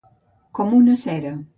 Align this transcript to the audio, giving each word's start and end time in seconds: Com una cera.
Com 0.61 0.73
una 0.79 0.97
cera. 1.07 1.39